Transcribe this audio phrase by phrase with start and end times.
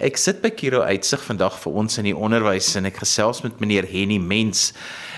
[0.00, 3.58] Ek sit by Kiro uitsig vandag vir ons in die onderwys en ek gesels met
[3.60, 4.70] meneer Henny Mens.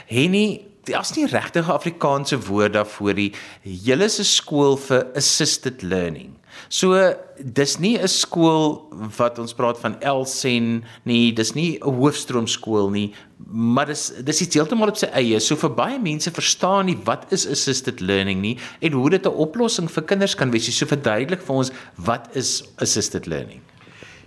[0.08, 3.32] Henny, daar's nie regtig 'n Afrikaanse woord daarvoor nie.
[3.62, 6.34] Julle 'n skool vir assisted learning.
[6.68, 12.90] So dis nie 'n skool wat ons praat van Elsen nie, dis nie 'n hoofstroomskool
[12.90, 13.14] nie,
[13.46, 15.38] maar dis dis iets heeltemal op sy eie.
[15.38, 19.30] So vir baie mense verstaan nie wat is assisted learning nie en hoe dit 'n
[19.30, 20.76] oplossing vir kinders kan wees.
[20.76, 23.62] So verduidelik vir ons wat is assisted learning?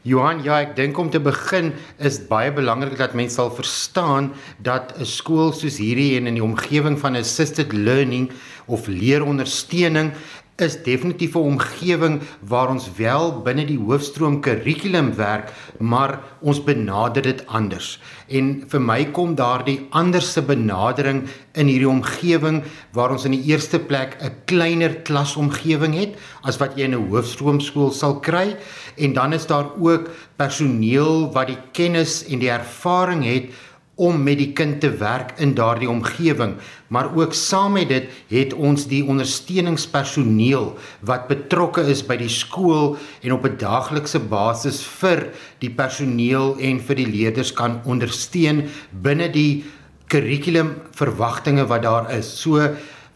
[0.06, 4.28] Johan, ja, ek dink om te begin is baie belangrik dat mense sal verstaan
[4.62, 8.30] dat 'n skool soos hierdie en in die omgewing van assisted learning
[8.68, 10.14] of leerondersteuning
[10.56, 17.22] is definitief 'n omgewing waar ons wel binne die hoofstroom kurrikulum werk, maar ons benader
[17.22, 18.00] dit anders.
[18.28, 23.80] En vir my kom daardie anderse benadering in hierdie omgewing waar ons in die eerste
[23.80, 28.56] plek 'n kleiner klasomgewing het as wat jy in 'n hoofstroomskool sal kry
[28.98, 33.52] en dan is daar ook personeel wat die kennis en die ervaring het
[33.96, 36.58] om met die kind te werk in daardie omgewing,
[36.92, 40.74] maar ook saam met dit het ons die ondersteuningspersoneel
[41.08, 46.80] wat betrokke is by die skool en op 'n daaglikse basis vir die personeel en
[46.80, 49.64] vir die leerders kan ondersteun binne die
[50.08, 52.28] kurrikulum verwagtinge wat daar is.
[52.42, 52.76] So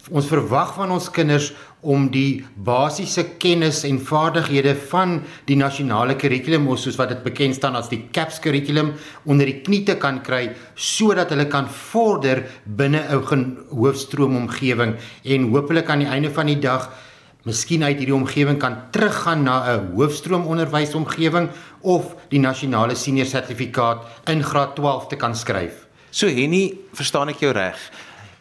[0.09, 6.67] ons verwag van ons kinders om die basiese kennis en vaardighede van die nasionale kurrikulum
[6.67, 8.94] of soos wat dit bekend staan as die CAPS kurrikulum
[9.25, 15.52] onder die knie te kan kry sodat hulle kan vorder binne 'n hoofstroom omgewing en
[15.52, 16.89] hopelik aan die einde van die dag
[17.45, 21.50] miskien uit hierdie omgewing kan teruggaan na 'n hoofstroom onderwysomgewing
[21.81, 25.88] of die nasionale senior sertifikaat in graad 12 te kan skryf.
[26.11, 27.77] So Henny, verstaan ek jou reg?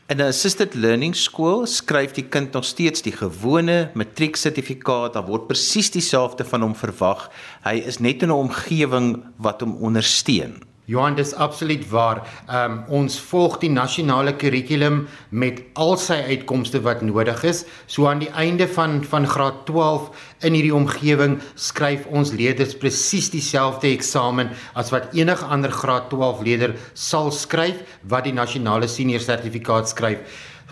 [0.08, 5.50] In 'n assisted learning skool skryf die kind nog steeds die gewone matrieksertifikaat, daar word
[5.50, 7.26] presies dieselfde van hom verwag.
[7.60, 10.62] Hy is net in 'n omgewing wat hom ondersteun.
[10.88, 12.22] Johan, dis absoluut waar.
[12.48, 17.60] Ehm um, ons volg die nasionale kurrikulum met al sy uitkomste wat nodig is.
[17.86, 20.08] So aan die einde van van graad 12
[20.48, 26.40] in hierdie omgewing skryf ons leerders presies dieselfde eksamen as wat enige ander graad 12
[26.48, 30.24] leerder sal skryf wat die nasionale senior sertifikaat skryf.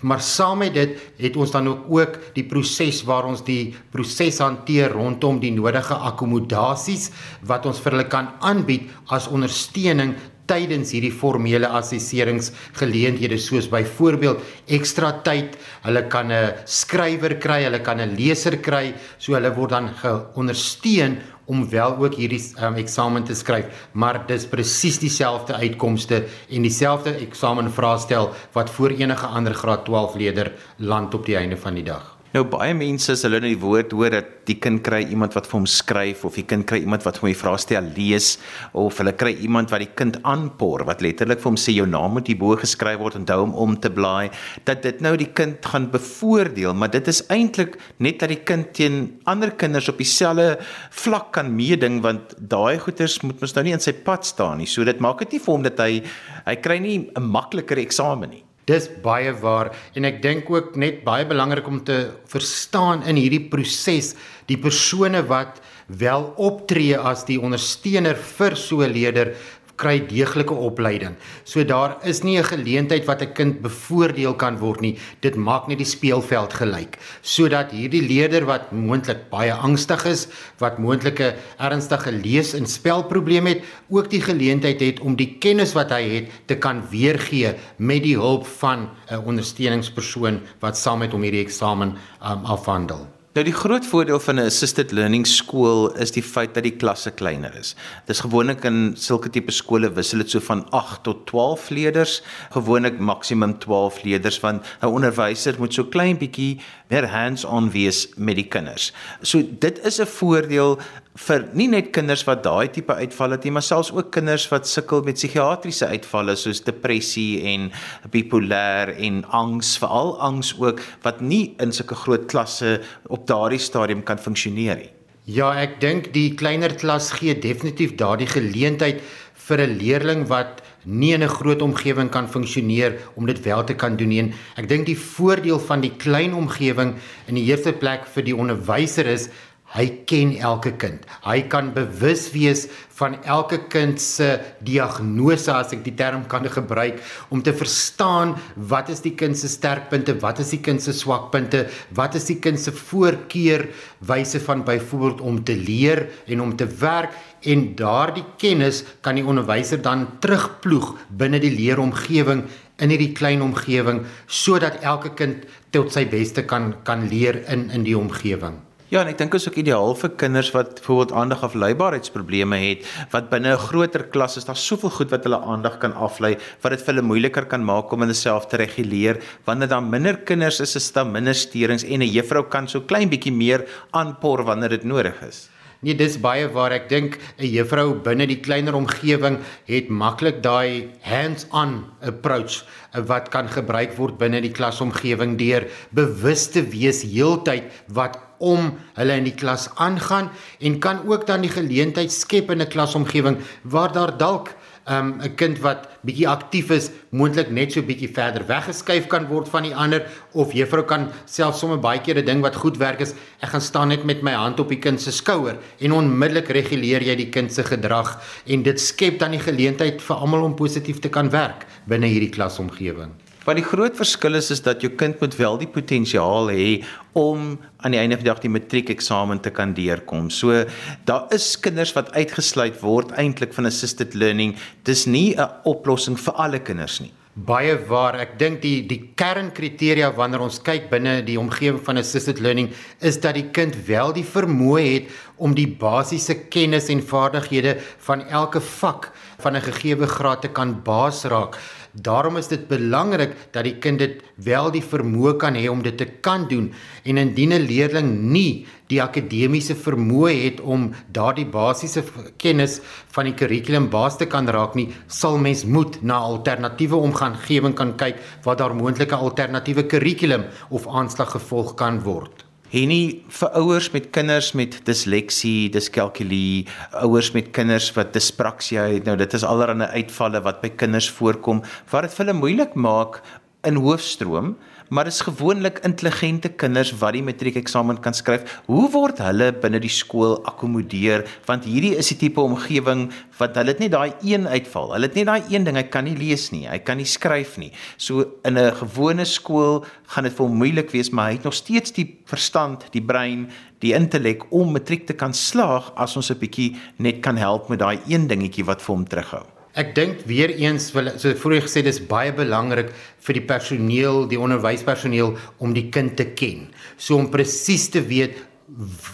[0.02, 4.38] Maar saam met dit het ons dan ook ook die proses waar ons die proses
[4.38, 7.10] hanteer rondom die nodige akkommodasies
[7.48, 14.42] wat ons vir hulle kan aanbied as ondersteuning tydens hierdie formele assesseringsgeleenthede soos byvoorbeeld
[14.78, 19.70] ekstra tyd, hulle kan 'n skrywer kry, hulle kan 'n leser kry, so hulle word
[19.70, 26.24] dan geondersteun om wel ook hierdie um, eksamen te skryf, maar dis presies dieselfde uitkomste
[26.50, 31.74] en dieselfde eksamenvraestel wat vir enige ander graad 12 leerder land op die einde van
[31.74, 32.15] die dag.
[32.36, 35.46] Nou baie mense as hulle nou die woord hoor dat die kind kry iemand wat
[35.48, 38.34] vir hom skryf of die kind kry iemand wat hom die vraestel lees
[38.76, 42.12] of hulle kry iemand wat die kind aanpor wat letterlik vir hom sê jou naam
[42.18, 44.28] moet hierbo geskryf word onthou om om te blaai.
[44.68, 48.68] Dat dit nou die kind gaan bevoordeel maar dit is eintlik net dat die kind
[48.76, 50.58] teen ander kinders op dieselfde
[51.06, 54.68] vlak kan meeding want daai goeters moet mos nou nie in sy pad staan nie.
[54.68, 56.02] So dit maak dit nie vir hom dat hy
[56.44, 61.04] hy kry nie 'n makliker eksamen nie Dis baie waar en ek dink ook net
[61.06, 64.16] baie belangrik om te verstaan in hierdie proses
[64.50, 69.36] die persone wat wel optree as die ondersteuner vir so 'n leerder
[69.76, 71.16] kry deeglike opleiding.
[71.44, 74.98] So daar is nie 'n geleentheid wat 'n kind bevoordeel kan word nie.
[75.20, 80.28] Dit maak net die speelveld gelyk sodat hierdie leerder wat moontlik baie angstig is,
[80.58, 85.90] wat moontlike ernstige lees- en spelprobleme het, ook die geleentheid het om die kennis wat
[85.90, 91.22] hy het te kan weergee met die hulp van 'n ondersteuningspersoon wat saam met hom
[91.22, 93.15] hierdie eksamen um, afhandel.
[93.36, 97.10] Nou die groot voordeel van 'n assisted learning skool is die feit dat die klasse
[97.10, 97.74] kleiner is.
[98.06, 102.98] Dis gewoonlik in sulke tipe skole wissel dit so van 8 tot 12 leerders, gewoonlik
[102.98, 108.48] maksimum 12 leerders want 'n onderwyser moet so klein bietjie meer hands-on wees met die
[108.48, 108.92] kinders.
[109.22, 110.78] So dit is 'n voordeel
[111.16, 114.68] vir nie net kinders wat daai tipe uitval het nie, maar selfs ook kinders wat
[114.68, 117.70] sukkel met psigiatriese uitvalle soos depressie en
[118.12, 122.78] bipolêr en angs, veral angs ook wat nie in sulke groot klasse
[123.08, 124.92] op daardie stadium kan funksioneer nie.
[125.26, 129.00] Ja, ek dink die kleiner klas gee definitief daardie geleentheid
[129.48, 133.74] vir 'n leerling wat nie in 'n groot omgewing kan funksioneer om dit wel te
[133.74, 134.32] kan doen nie.
[134.56, 136.94] Ek dink die voordeel van die klein omgewing
[137.26, 139.28] in die eerste plek vir die onderwyser is
[139.74, 141.02] Hy ken elke kind.
[141.24, 142.66] Hy kan bewus wees
[142.96, 144.28] van elke kind se
[144.64, 147.00] diagnose as ek die term kan gebruik
[147.34, 148.36] om te verstaan
[148.70, 151.64] wat is die kind se sterkpunte, wat is die kind se swakpunte,
[151.98, 157.16] wat is die kind se voorkeurwyse van byvoorbeeld om te leer en om te werk
[157.46, 162.46] en daardie kennis kan die onderwyser dan terugploeg binne die leeromgewing
[162.80, 167.84] in hierdie klein omgewing sodat elke kind tot sy beste kan kan leer in in
[167.86, 168.65] die omgewing.
[168.86, 173.32] Ja, en ek dink is ook ideaal vir kinders wat byvoorbeeld aandag afleibaarheidsprobleme het, wat
[173.32, 176.84] binne 'n groter klas is daar soveel goed wat hulle aandag kan aflei wat dit
[176.84, 179.18] vir hulle moeiliker kan maak om hulle self te reguleer.
[179.44, 183.08] Wanneer daar minder kinders is, is daar minder steurings en 'n juffrou kan so klein
[183.10, 185.48] bietjie meer aanpor wanneer dit nodig is.
[185.84, 186.72] Nee, dis baie waar.
[186.72, 189.38] Ek dink 'n juffrou binne die kleiner omgewing
[189.68, 192.64] het maklik daai hands-on approach
[192.94, 198.72] eh, wat kan gebruik word binne die klasomgewing deur bewus te wees heeltyd wat om
[198.96, 200.30] hulle in die klas aangaan
[200.60, 204.54] en kan ook dan die geleentheid skep in 'n klasomgewing waar daar dalk
[204.88, 209.48] um, 'n kind wat bietjie aktief is, moontlik net so bietjie verder weggeskuif kan word
[209.48, 213.00] van die ander of juffrou kan selfs sommer baie keer 'n ding wat goed werk
[213.00, 216.48] is, ek gaan staan net met my hand op die kind se skouer en onmiddellik
[216.48, 220.54] reguleer jy die kind se gedrag en dit skep dan die geleentheid vir almal om
[220.54, 223.25] positief te kan werk binne hierdie klasomgewing.
[223.46, 226.70] Want die groot verskil is is dat jou kind moet wel die potensiaal hê
[227.14, 230.32] om aan die einde van die dag die matriekeksamen te kan deurkom.
[230.34, 230.64] So
[231.06, 234.56] daar is kinders wat uitgesluit word eintlik van assisted learning.
[234.82, 237.12] Dis nie 'n oplossing vir alle kinders nie.
[237.36, 238.14] Baie waar.
[238.16, 242.70] Ek dink die die kernkriteria wanneer ons kyk binne die omgewing van assisted learning
[243.00, 247.76] is dat die kind wel die vermoë het om die basiese kennis en vaardighede
[248.08, 251.58] van elke vak van 'n gegeewe graad te kan baas raak.
[251.92, 255.96] Daarom is dit belangrik dat die kind dit wel die vermoë kan hê om dit
[255.96, 256.72] te kan doen
[257.04, 262.04] en indien 'n leerling nie die akademiese vermoë het om daardie basiese
[262.36, 267.74] kennis van die kurrikulum baas te kan raak nie, sal mens moet na alternatiewe omgewing
[267.74, 272.45] kan kyk waar daar moontlike alternatiewe kurrikulum of aanslag gevolg kan word.
[272.72, 276.66] Henny vir ouers met kinders met disleksie, diskalkulie,
[277.02, 279.06] ouers met kinders wat dispraksia het.
[279.06, 283.20] Nou dit is allerlei uitvalle wat by kinders voorkom wat dit vir hulle moeilik maak
[283.66, 284.56] in hoofstroom
[284.88, 288.60] maar dis gewoonlik intelligente kinders wat die matriekeksamen kan skryf.
[288.66, 291.26] Hoe word hulle binne die skool akkommodeer?
[291.48, 294.94] Want hierdie is die tipe omgewing wat hulle het net daai een uitval.
[294.94, 297.56] Hulle het net daai een ding, hy kan nie lees nie, hy kan nie skryf
[297.58, 297.72] nie.
[297.96, 299.84] So in 'n gewone skool
[300.14, 303.50] gaan dit vir hom moeilik wees, maar hy het nog steeds die verstand, die brein,
[303.80, 307.78] die intellek om matriek te kan slaag as ons 'n bietjie net kan help met
[307.78, 309.55] daai een dingetjie wat vir hom terughou.
[309.76, 312.94] Ek dink weer eens wil so vroeër gesê dis baie belangrik
[313.26, 316.70] vir die personeel, die onderwyspersoneel om die kind te ken.
[316.96, 318.40] So om presies te weet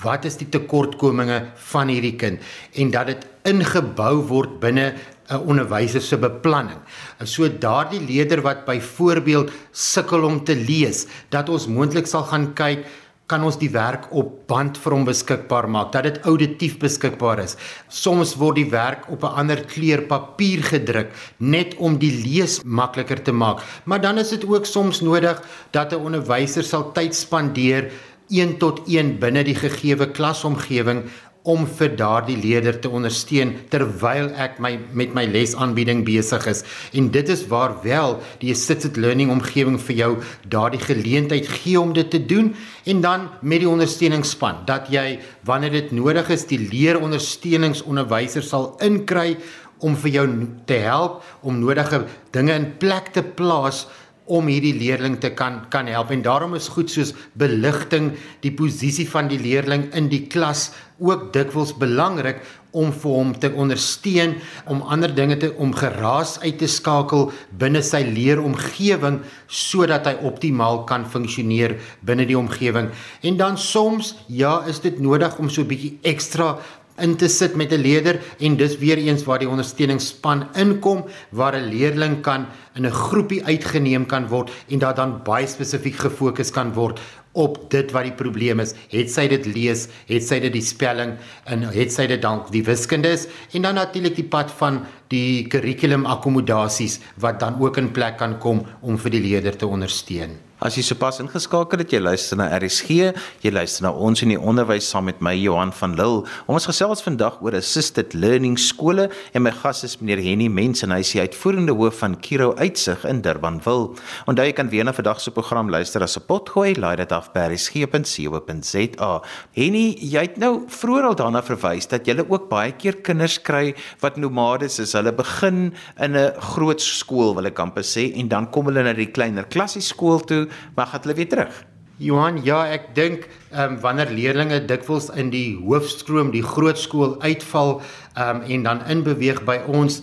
[0.00, 1.42] wat is die tekortkominge
[1.72, 2.40] van hierdie kind
[2.80, 4.94] en dat dit ingebou word binne
[5.32, 6.78] 'n onderwyser se beplanning.
[7.24, 12.84] So daardie leerder wat byvoorbeeld sukkel om te lees, dat ons moontlik sal gaan kyk
[13.26, 17.56] kan ons die werk op band vir hom beskikbaar maak dat dit auditief beskikbaar is.
[17.88, 23.22] Soms word die werk op 'n ander kleur papier gedruk net om die lees makliker
[23.22, 23.62] te maak.
[23.84, 27.90] Maar dan is dit ook soms nodig dat 'n onderwyser sal tyd spandeer
[28.28, 31.04] 1 tot 1 binne die gegeewe klasomgewing
[31.42, 36.62] om vir daardie leerder te ondersteun terwyl ek my met my lesaanbieding besig is.
[36.94, 40.12] En dit is waar wel die assisted learning omgewing vir jou
[40.46, 42.52] daardie geleentheid gee om dit te doen
[42.86, 45.18] en dan met die ondersteuningsspan dat jy
[45.48, 49.36] wanneer dit nodig is die leerondersteuningsonderwyser sal inkry
[49.82, 50.26] om vir jou
[50.70, 53.86] te help om nodige dinge in plek te plaas
[54.26, 56.10] om hierdie leerling te kan kan help.
[56.10, 60.70] En daarom is goed soos beligting die posisie van die leerling in die klas
[61.02, 64.36] ook dikwels belangrik om vir hom te ondersteun
[64.70, 67.28] om ander dinge te om geraas uit te skakel
[67.60, 72.88] binne sy leeromgewing sodat hy optimaal kan funksioneer binne die omgewing.
[73.22, 76.58] En dan soms ja is dit nodig om so 'n bietjie ekstra
[77.02, 81.56] in te sit met 'n leerder en dis weer eens waar die ondersteuningsspan inkom waar
[81.56, 86.50] 'n leerling kan in 'n groepie uitgeneem kan word en dat dan baie spesifiek gefokus
[86.50, 87.00] kan word
[87.32, 88.74] op dit wat die probleem is.
[88.92, 92.64] Het sy dit lees, het sy dit die spelling en het sy dit dan die
[92.64, 94.82] wiskunde is en dan natuurlik die pad van
[95.12, 99.68] die kurrikulum akkommodasies wat dan ook in plek kan kom om vir die leerder te
[99.68, 100.40] ondersteun.
[100.62, 103.08] As jy sopas ingeskakel het, jy luister na RSG,
[103.42, 106.20] jy luister na ons in die onderwys saam met my Johan van Lille.
[106.46, 110.94] Ons gesels vandag oor assisted learning skole en my gas is meneer Henny Mens en
[110.94, 113.96] hy is die uitvoerende hoof van Kiro Uitsig in Durbanville.
[114.30, 117.32] Onthou jy kan weer na vandag se program luister as 'n potgooi, laai dit af
[117.34, 119.12] by rsg.co.za.
[119.58, 123.74] Henny, jy het nou vroeër al daarna verwys dat jy ook baie keer kinders kry
[123.98, 124.94] wat nomades is.
[125.02, 128.92] Hulle begin in 'n groot skool, wil ek amper sê, en dan kom hulle na
[128.94, 131.64] die kleiner klassiese skool toe maar gaan hulle weer terug.
[131.98, 137.18] Johan, ja, ek dink ehm um, wanneer leerders dikwels in die hoofstroom, die groot skool
[137.22, 137.80] uitval
[138.16, 140.02] ehm um, en dan inbeweeg by ons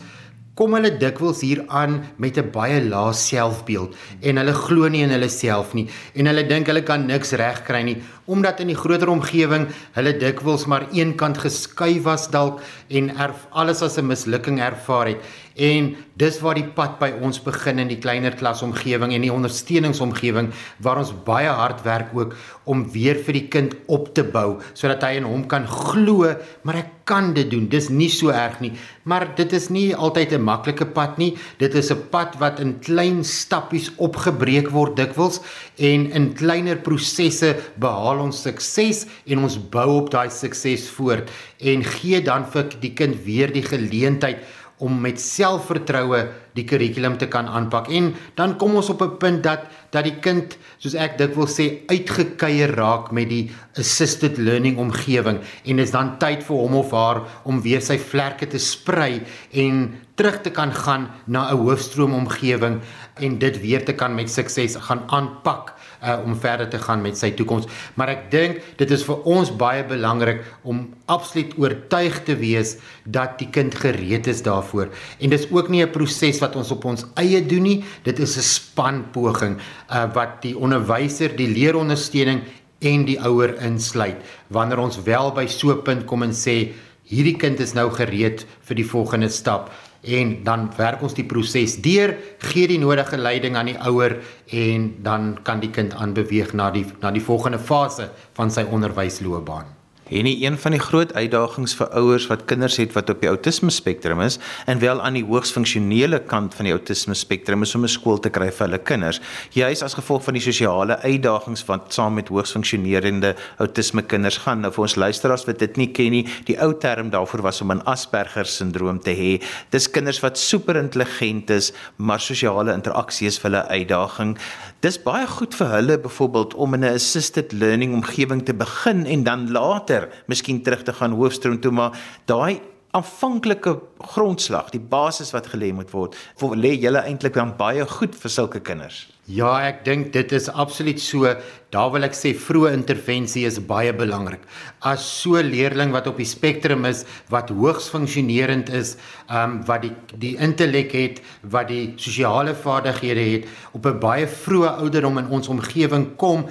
[0.60, 3.96] kom hulle dikwels hier aan met 'n baie lae selfbeeld.
[4.22, 5.88] En hulle glo nie in hulle self nie.
[6.14, 7.98] En hulle dink hulle kan niks regkry nie
[8.30, 9.68] omdat in die groter omgewing
[9.98, 15.22] hulle dikwels maar eenkant geskuif was dalk en erf alles as 'n mislukking ervaar het
[15.60, 20.54] En dis waar die pad by ons begin in die kleiner klasomgewing en die ondersteuningsomgewing
[20.84, 22.36] waar ons baie hard werk ook
[22.70, 26.32] om weer vir die kind op te bou sodat hy en hom kan glo,
[26.64, 27.66] maar ek kan dit doen.
[27.72, 28.72] Dis nie so erg nie,
[29.10, 31.36] maar dit is nie altyd 'n maklike pad nie.
[31.58, 35.42] Dit is 'n pad wat in klein stappies opgebreek word dikwels
[35.78, 41.30] en in kleiner prosesse behaal ons sukses en ons bou op daai sukses voort.
[41.60, 44.44] En gee dan vir die kind weer die geleentheid
[44.80, 46.22] om met selfvertroue
[46.56, 47.90] die kurrikulum te kan aanpak.
[47.92, 51.48] En dan kom ons op 'n punt dat dat die kind, soos ek dit wil
[51.48, 55.40] sê, uitgekeier raak met die assisted learning omgewing.
[55.66, 59.22] En dis dan tyd vir hom of haar om weer sy vlerke te sprei
[59.52, 62.82] en terug te kan gaan na 'n hoofstroom omgewing
[63.16, 67.18] en dit weer te kan met sukses gaan aanpak uh, om verder te gaan met
[67.18, 67.68] sy toekoms.
[68.00, 73.38] Maar ek dink dit is vir ons baie belangrik om absoluut oortuig te wees dat
[73.40, 74.92] die kind gereed is daarvoor.
[75.20, 77.84] En dis ook nie 'n proses wat ons op ons eie doen nie.
[78.04, 79.58] Dit is 'n spanpoging
[79.90, 82.42] uh, wat die onderwyser, die leerondersteuning
[82.80, 84.18] en die ouer insluit.
[84.48, 88.46] Wanneer ons wel by so 'n punt kom en sê hierdie kind is nou gereed
[88.62, 92.16] vir die volgende stap en dan werk ons die proses deur,
[92.52, 94.20] gee die nodige leiding aan die ouer
[94.52, 99.79] en dan kan die kind aanbeweeg na die na die volgende fase van sy onderwysloopbaan.
[100.10, 103.30] En nie een van die groot uitdagings vir ouers wat kinders het wat op die
[103.30, 107.76] outisme spektrum is en wel aan die hoogs funksionele kant van die outisme spektrum is
[107.76, 109.22] om 'n skool te kry vir hulle kinders.
[109.54, 114.62] Juis as gevolg van die sosiale uitdagings wat saam met hoogs funksionerende outisme kinders gaan.
[114.62, 117.72] Nou vir ons luisteraars wat dit nie ken nie, die ou term daarvoor was om
[117.72, 119.42] 'n Asperger sindroom te hê.
[119.70, 124.38] Dis kinders wat super intelligent is, maar sosiale interaksie is vir hulle uitdaging.
[124.80, 129.24] Dis baie goed vir hulle byvoorbeeld om in 'n assisted learning omgewing te begin en
[129.24, 132.62] dan later miskien terug te gaan hoofstroom toe maar daai
[132.98, 136.16] aanvanklike grondslag, die basis wat gelê moet word,
[136.58, 139.06] lê julle eintlik dan baie goed vir sulke kinders.
[139.30, 141.30] Ja, ek dink dit is absoluut so.
[141.70, 144.42] Daar wil ek sê vroeë intervensie is baie belangrik.
[144.82, 148.98] As so 'n leerling wat op die spektrum is, wat hoogs funksionerend is,
[149.30, 154.26] ehm um, wat die die intellek het, wat die sosiale vaardighede het, op 'n baie
[154.26, 156.48] vroeë ouderdom in ons omgewing kom,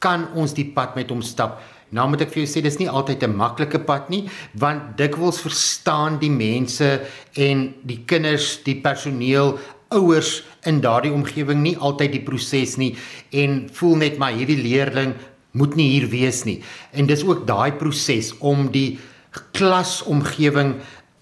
[0.00, 1.60] kan ons die pad met hom stap.
[1.90, 5.40] Nou moet ek vir jou sê dis nie altyd 'n maklike pad nie, want dikwels
[5.40, 9.58] verstaan die mense en die kinders, die personeel,
[9.90, 12.96] ouers in daardie omgewing nie altyd die proses nie
[13.30, 15.14] en voel net maar hierdie leerling
[15.56, 16.60] moet nie hier wees nie.
[16.92, 18.98] En dis ook daai proses om die
[19.56, 20.76] klasomgewing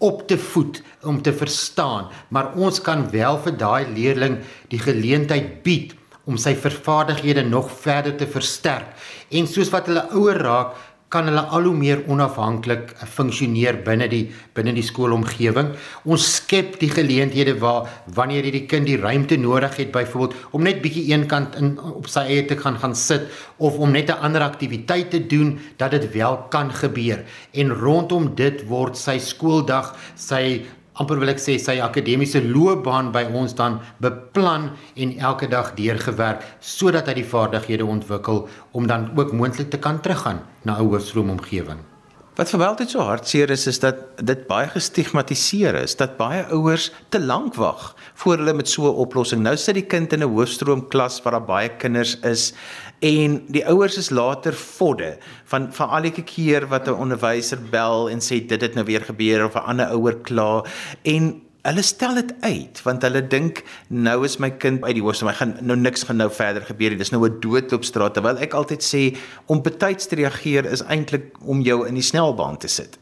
[0.04, 4.38] op te voed om te verstaan, maar ons kan wel vir daai leerling
[4.73, 5.94] die geleentheid bied
[6.25, 8.95] om sy vervaardighede nog verder te versterk.
[9.31, 10.75] En soos wat hulle ouer raak,
[11.14, 14.25] kan hulle al hoe meer onafhanklik funksioneer binne die
[14.57, 15.71] binne die skoolomgewing.
[16.11, 20.83] Ons skep die geleenthede waar wanneer hierdie kind die ruimte nodig het byvoorbeeld om net
[20.83, 23.28] bietjie eenkant in op sy eie te gaan gaan sit
[23.62, 27.23] of om net 'n ander aktiwiteit te doen dat dit wel kan gebeur.
[27.52, 30.64] En rondom dit word sy skooldag, sy
[31.01, 36.45] amper wil ek sê sy akademiese loopbaan by ons dan beplan en elke dag deurgewerk
[36.61, 41.31] sodat hy die vaardighede ontwikkel om dan ook moontlik te kan teruggaan na 'n hoëstroom
[41.31, 41.94] omgewing.
[42.35, 46.41] Wat vir my altyd so hartseer is is dat dit baie gestigmatiseer is dat baie
[46.57, 49.43] ouers te lank wag voor hulle met so 'n oplossing.
[49.43, 52.53] Nou sit die kind in 'n hoofstroom klas waar daar baie kinders is
[53.00, 58.19] en die ouers is later vodde van van die keer wat 'n onderwyser bel en
[58.19, 60.64] sê dit het nou weer gebeur of 'n ander ouer kla
[61.03, 65.30] en Hulle stel dit uit want hulle dink nou is my kind uit die hoofstroom.
[65.33, 67.00] Hy gaan nou niks gaan nou verder gebeur nie.
[67.00, 69.16] Dis nou 'n doodloopstraat terwyl ek altyd sê
[69.47, 72.99] om betyds te reageer is eintlik om jou in die snelbaan te sit.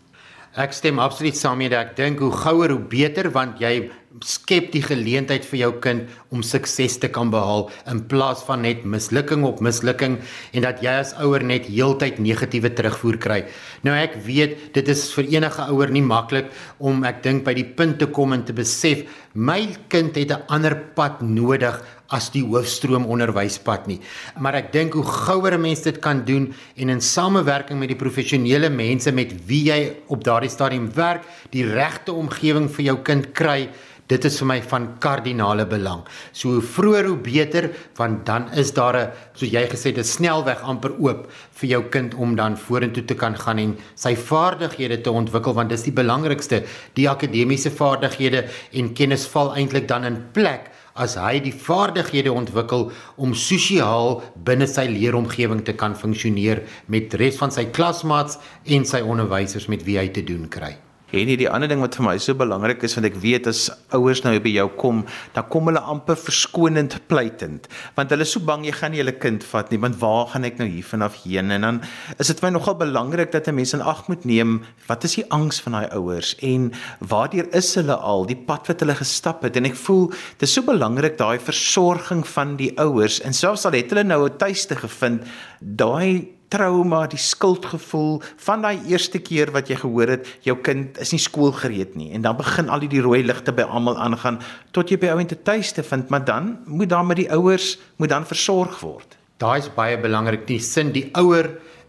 [0.54, 1.81] Ek stem absoluut saam met jou.
[1.81, 3.90] Ek dink hoe gouer hoe beter want jy
[4.21, 8.85] skep die geleentheid vir jou kind om sukses te kan behaal in plaas van net
[8.85, 10.19] mislukking op mislukking
[10.52, 13.40] en dat jy as ouer net heeltyd negatiewe terugvoer kry.
[13.87, 17.69] Nou ek weet dit is vir enige ouer nie maklik om ek dink by die
[17.78, 21.81] punt te kom en te besef my kind het 'n ander pad nodig
[22.12, 23.99] as die hoofstroom onderwyspad nie.
[24.38, 27.97] Maar ek dink hoe gouer 'n mens dit kan doen en in samewerking met die
[27.97, 33.33] professionele mense met wie jy op daardie stadium werk, die regte omgewing vir jou kind
[33.33, 33.69] kry,
[34.12, 36.02] dit is vir my van kardinale belang.
[36.33, 40.61] So hoe vroeër hoe beter want dan is daar 'n so jy gesê dit snelweg
[40.62, 45.11] amper oop vir jou kind om dan vorentoe te kan gaan en sy vaardighede te
[45.11, 46.64] ontwikkel want dis die belangrikste.
[46.95, 52.90] Die akademiese vaardighede en kennis val eintlik dan in plek as hy die vaardighede ontwikkel
[53.16, 59.00] om sosiaal binne sy leeromgewing te kan funksioneer met res van sy klasmaats en sy
[59.00, 60.76] onderwysers met wie hy te doen kry.
[61.12, 63.66] En nie die ander ding wat vir my so belangrik is want ek weet as
[63.92, 65.02] ouers nou by jou kom,
[65.35, 67.69] dan kom hulle amper verskonend pleitend.
[67.99, 70.49] Want hulle is so bang jy gaan nie hulle kind vat nie want waar gaan
[70.49, 71.52] ek nou hier vanaf heen?
[71.52, 71.83] En dan
[72.16, 75.16] is dit vir my nogal belangrik dat 'n mens in ag moet neem wat is
[75.21, 76.35] die angs van daai ouers?
[76.40, 78.25] En waartoe is hulle al?
[78.25, 79.57] Die pad wat hulle gestap het.
[79.57, 83.21] En ek voel dit is so belangrik daai versorging van die ouers.
[83.21, 85.23] En selfs al het hulle nou 'n tuiste gevind
[85.61, 91.14] daai trauma, die skuldgevoel van daai eerste keer wat jy gehoor het jou kind is
[91.14, 94.40] nie skoolgereed nie en dan begin al die rooi ligte by almal aangaan
[94.76, 98.28] tot jy by ouente tuiste vind, maar dan moet dan met die ouers moet dan
[98.28, 99.16] versorg word.
[99.42, 100.44] Daai is baie belangrik.
[100.47, 101.49] Die sin die ouer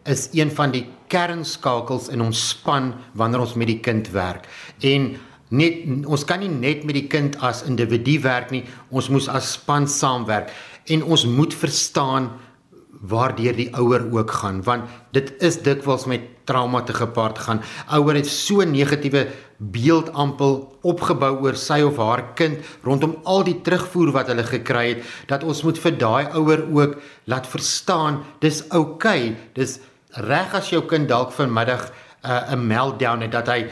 [0.10, 4.48] is een van die kernskakels in ons span wanneer ons met die kind werk.
[4.82, 5.12] En
[5.53, 9.53] net ons kan nie net met die kind as individu werk nie, ons moet as
[9.60, 10.50] span saamwerk
[10.91, 12.32] en ons moet verstaan
[13.04, 17.62] waardeur die ouer ook gaan want dit is dikwels met trauma te gepaard gaan.
[17.96, 23.60] Ouer het so negatiewe beeld ampel opgebou oor sy of haar kind rondom al die
[23.64, 26.98] terugvoer wat hulle gekry het dat ons moet vir daai ouer ook
[27.32, 28.92] laat verstaan dis oukei.
[28.94, 29.80] Okay, dis
[30.28, 31.92] reg as jou kind dalk vanmiddag
[32.24, 33.68] 'n uh, meltdown het dat hy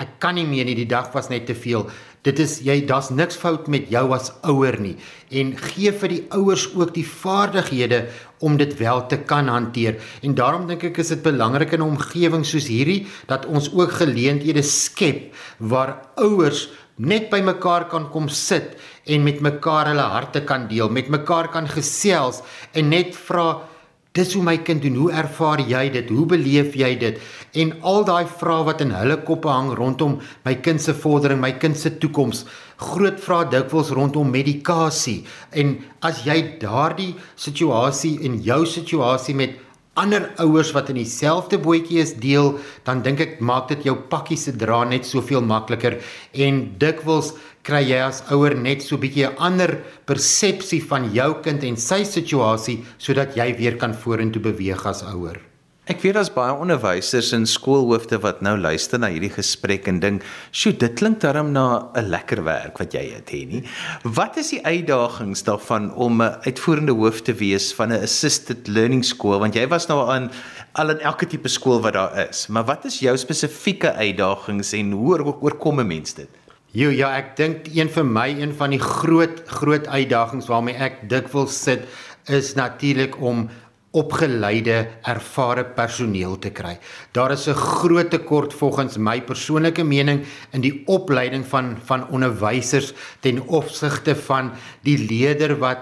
[0.00, 1.88] ek kan nie meer nie die dag was net te veel
[2.26, 4.96] dit is jy daar's niks fout met jou as ouer nie.
[5.30, 8.06] En gee vir die ouers ook die vaardighede
[8.44, 10.00] om dit wel te kan hanteer.
[10.26, 13.92] En daarom dink ek is dit belangrik in 'n omgewing soos hierdie dat ons ook
[14.02, 20.40] geleenthede skep waar ouers net by mekaar kan kom sit en met mekaar hulle harte
[20.48, 22.42] kan deel met mekaar kan gesels
[22.72, 23.68] en net vra
[24.16, 24.94] Dis hoe my kind doen.
[24.96, 26.08] Hoe ervaar jy dit?
[26.08, 27.18] Hoe beleef jy dit?
[27.60, 31.52] En al daai vrae wat in hulle koppe hang rondom my kind se vordering, my
[31.60, 32.46] kind se toekoms.
[32.80, 35.26] Groot vrae dikwels rondom medikasie.
[35.52, 39.60] En as jy daardie situasie in jou situasie met
[39.96, 44.38] ander ouers wat in dieselfde bootjie is deel, dan dink ek maak dit jou pakkie
[44.38, 45.98] se dra net soveel makliker
[46.46, 47.32] en dikwels
[47.66, 51.76] kry jy as ouer net so 'n bietjie 'n ander persepsie van jou kind en
[51.76, 55.55] sy situasie sodat jy weer kan vorentoe beweeg as ouer.
[55.86, 60.24] Ek weet daar's baie onderwysers en skoolhoofde wat nou luister na hierdie gesprek en dink,
[60.50, 63.62] "Sjoe, dit klink darm na 'n lekker werk wat jy het, hè nie?"
[64.02, 69.04] Wat is die uitdagings daarvan om 'n uitvoerende hoof te wees van 'n assisted learning
[69.04, 69.38] skool?
[69.38, 70.30] Want jy was nou al in
[70.74, 72.46] al in elke tipe skool wat daar is.
[72.48, 76.28] Maar wat is jou spesifieke uitdagings en hoe oorkom 'n mens dit?
[76.72, 81.08] Jo, ja, ek dink een vir my een van die groot groot uitdagings waarmee ek
[81.08, 81.86] dikwels sit
[82.28, 83.48] is natuurlik om
[83.96, 84.76] opgeleide,
[85.08, 86.76] ervare personeel te kry.
[87.16, 92.92] Daar is 'n groot tekort volgens my persoonlike mening in die opleiding van van onderwysers
[93.20, 95.78] ten opsigte van die leerder wat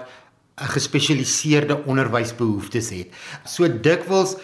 [0.57, 3.09] 'n gespesialiseerde onderwysbehoeftes het.
[3.45, 4.37] So dikwels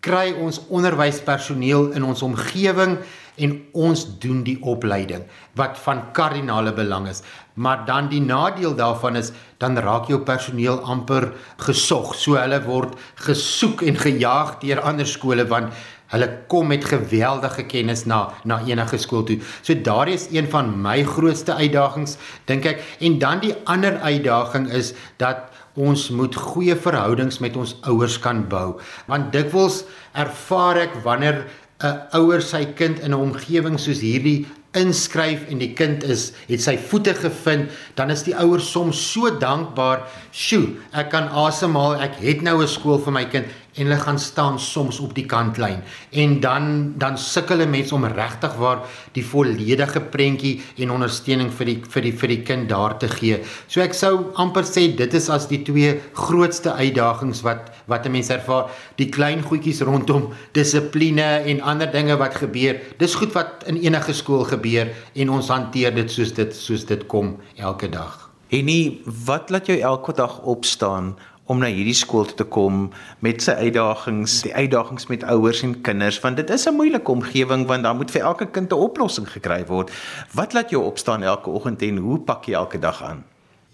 [0.00, 2.98] kry ons onderwyspersoneel in ons omgewing
[3.36, 5.24] en ons doen die opleiding
[5.58, 7.22] wat van kardinale belang is.
[7.58, 11.32] Maar dan die nadeel daarvan is dan raak jou personeel amper
[11.66, 12.14] gesog.
[12.14, 12.94] So hulle word
[13.26, 15.74] gesoek en gejaag deur ander skole want
[16.12, 19.40] hulle kom met geweldige kennis na na enige skool toe.
[19.62, 22.16] So daardie is een van my grootste uitdagings
[22.48, 22.84] dink ek.
[23.04, 28.46] En dan die ander uitdaging is dat ons moet goeie verhoudings met ons ouers kan
[28.50, 28.78] bou.
[29.06, 31.44] Want dikwels ervaar ek wanneer
[31.78, 36.60] 'n ouer sy kind in 'n omgewing soos hierdie inskryf en die kind is het
[36.60, 42.16] sy voete gevind, dan is die ouers soms so dankbaar, "Sjoe, ek kan asemhaal, ek
[42.20, 43.46] het nou 'n skool vir my kind."
[43.78, 48.04] En hulle gaan staan soms op die kantlyn en dan dan sukkel 'n mens om
[48.04, 48.80] regtig waar
[49.12, 53.40] die volledige prentjie en ondersteuning vir die vir die vir die kind daar te gee.
[53.66, 58.12] So ek sou amper sê dit is as die twee grootste uitdagings wat wat 'n
[58.12, 62.80] mens ervaar, die klein goedjies rondom dissipline en ander dinge wat gebeur.
[62.98, 67.06] Dis goed wat in enige skool gebeur en ons hanteer dit soos dit soos dit
[67.06, 68.28] kom elke dag.
[68.48, 71.16] En nie wat laat jou elke dag opstaan
[71.48, 72.90] om na hierdie skool te kom
[73.24, 77.66] met sy uitdagings, die uitdagings met ouers en kinders want dit is 'n moeilike omgewing
[77.66, 79.90] want daar moet vir elke kind 'n oplossing gekry word.
[80.34, 83.24] Wat laat jou opstaan elke oggend en hoe pak jy elke dag aan?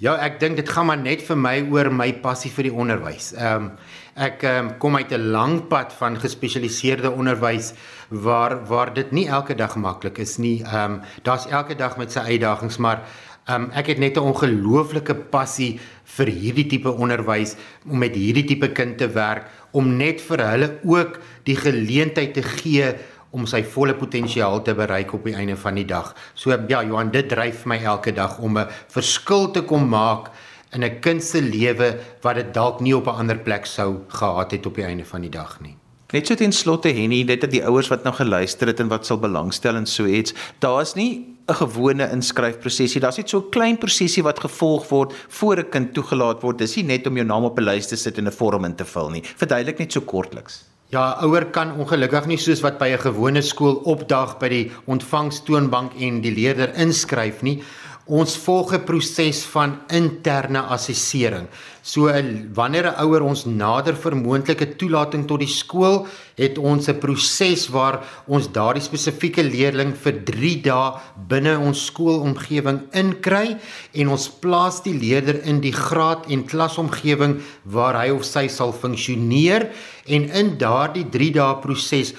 [0.02, 3.32] Ja, ek dink dit gaan maar net vir my oor my passie vir die onderwys.
[3.38, 3.70] Ehm um,
[4.14, 7.72] ek um, kom uit 'n lang pad van gespesialiseerde onderwys
[8.10, 10.62] waar waar dit nie elke dag maklik is nie.
[10.62, 13.02] Ehm um, daar's elke dag met sy uitdagings, maar
[13.44, 15.78] Um, ek het net 'n ongelooflike passie
[16.16, 20.68] vir hierdie tipe onderwys om met hierdie tipe kind te werk om net vir hulle
[20.84, 22.94] ook die geleentheid te gee
[23.30, 26.14] om sy volle potensiaal te bereik op die einde van die dag.
[26.34, 30.30] So ja, Johan, dit dryf my elke dag om 'n verskil te kom maak
[30.72, 34.52] in 'n kind se lewe wat dit dalk nie op 'n ander plek sou gehad
[34.52, 35.76] het op die einde van die dag nie.
[36.12, 39.06] Net so ten slotte Henny, dit dat die ouers wat nou geluister het en wat
[39.06, 43.00] sal belangstel en so iets, daar's nie 'n gewone inskryfprosesie.
[43.00, 46.58] Daar's net so 'n klein prosesie wat gevolg word voor 'n kind toegelaat word.
[46.58, 48.74] Dis nie net om jou naam op 'n lys te sit en 'n vorm in
[48.74, 49.22] te vul nie.
[49.36, 50.64] Verduidelik net so kortliks.
[50.88, 55.92] Ja, ouer kan ongelukkig nie soos wat by 'n gewone skool opdag by die ontvangstoonbank
[56.00, 57.62] en die leerder inskryf nie.
[58.04, 61.48] Ons volg 'n proses van interne assessering.
[61.80, 62.12] So
[62.52, 67.68] wanneer 'n ouer ons nader vir moontlike toelating tot die skool, het ons 'n proses
[67.68, 73.56] waar ons daardie spesifieke leerling vir 3 dae binne ons skoolomgewing inkry
[73.94, 78.72] en ons plaas die leerder in die graad en klasomgewing waar hy of sy sal
[78.72, 79.70] funksioneer
[80.06, 82.14] en in daardie 3 dae proses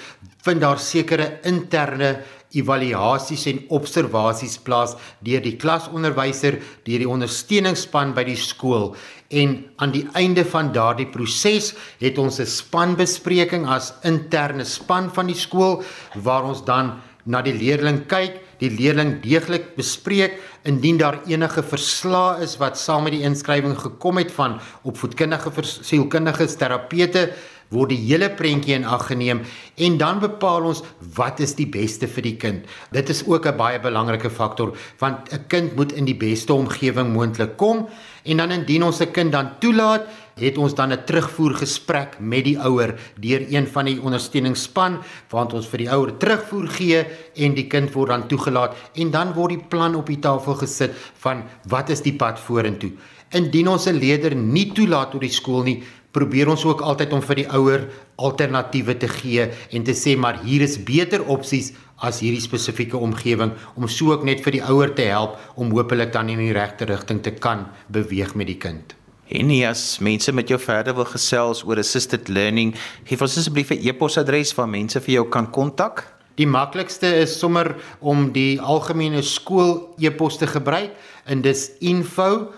[0.46, 2.22] vind daar sekere interne
[2.54, 8.94] evaluasies en observasies plaas deur die klasonderwyser, deur die ondersteuningsspan by die skool.
[9.30, 15.26] En aan die einde van daardie proses het ons 'n spanbespreking as interne span van
[15.26, 15.82] die skool
[16.14, 22.42] waar ons dan na die leerling kyk, die leerling deeglik bespreek indien daar enige verslae
[22.46, 27.32] is wat saam met die inskrywing gekom het van opvoedkundige sielkundige terapeute
[27.70, 29.42] word die hele prentjie in ag geneem
[29.76, 30.82] en dan bepaal ons
[31.16, 32.64] wat is die beste vir die kind.
[32.92, 37.12] Dit is ook 'n baie belangrike faktor want 'n kind moet in die beste omgewing
[37.12, 37.88] moontlik kom
[38.24, 42.58] en dan indien ons 'n kind dan toelaat, het ons dan 'n terugvoergesprek met die
[42.58, 44.98] ouer deur een van die ondersteuningsspan
[45.30, 49.32] waar ons vir die ouer terugvoer gee en die kind word dan toegelaat en dan
[49.32, 52.92] word die plan op die tafel gesit van wat is die pad vorentoe.
[53.30, 55.82] Indien ons 'n leerder nie toelaat tot die skool nie,
[56.16, 60.40] probeer ons ook altyd om vir die ouer alternatiewe te gee en te sê maar
[60.44, 64.92] hier is beter opsies as hierdie spesifieke omgewing om so ook net vir die ouer
[64.96, 68.96] te help om hopelik dan in die regte rigting te kan beweeg met die kind.
[69.26, 72.74] En as mense met jou verder wil gesels oor assisted learning,
[73.04, 76.16] gee ons asseblief 'n e-posadres waar mense vir jou kan kontak.
[76.36, 80.90] Die maklikste is sommer om die algemene skool e-pos te gebruik
[81.24, 82.52] en dis info.uitsig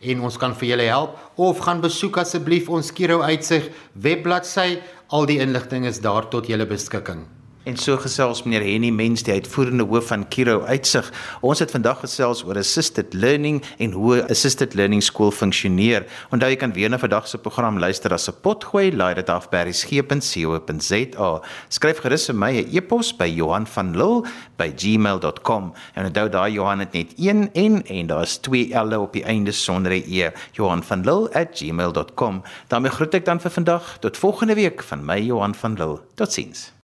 [0.00, 5.26] en ons kan vir julle help of gaan besoek asseblief ons Kiro uitsig webbladsy al
[5.26, 7.35] die inligting is daar tot julle beskikking
[7.66, 11.08] En so gesels meneer Henny Mens, die uitvoerende hoof van Kiro Uitsig.
[11.42, 16.06] Ons het vandag gesels oor assisted learning en hoe assisted learning skool funksioneer.
[16.30, 19.48] Onthou jy kan weer na vandag se program luister as 'n potgooi, laai dit af
[19.50, 21.42] by resgep.co.za.
[21.68, 25.72] Skryf gerus vir my 'n e-pos by Johan.lil@gmail.com.
[25.94, 29.52] En onthou daai Johan het net een N en daar's twee L'e op die einde
[29.52, 30.30] sonder 'n E.
[30.52, 32.42] Johan.lil@gmail.com.
[32.68, 33.96] daarmee groet ek dan vir vandag.
[34.00, 36.00] Tot volgende week van my Johan van Lille.
[36.14, 36.75] Totsiens.